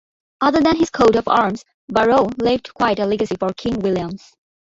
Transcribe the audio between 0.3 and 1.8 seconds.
Other than his coat of arms,